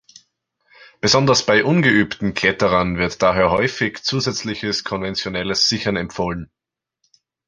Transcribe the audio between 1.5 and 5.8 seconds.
ungeübten Kletterern wird daher häufig zusätzliches konventionelles